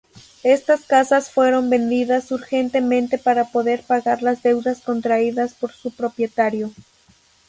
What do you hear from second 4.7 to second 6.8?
contraídas por su propietario.